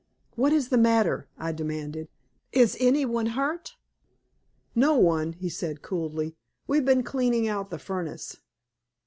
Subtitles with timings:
[0.35, 2.07] "What is the matter?" I demanded.
[2.51, 3.75] "Is any one hurt?"
[4.73, 6.35] "No one," he said coolly.
[6.65, 8.37] "We've been cleaning out the furnace."